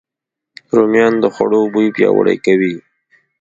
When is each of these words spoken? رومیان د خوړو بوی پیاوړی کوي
رومیان 0.75 1.13
د 1.19 1.25
خوړو 1.33 1.61
بوی 1.73 1.87
پیاوړی 1.95 2.37
کوي 2.45 2.75